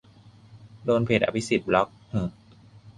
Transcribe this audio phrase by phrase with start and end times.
[0.85, 2.21] โดนเพจอภิสิทธิ์บล็อค หึ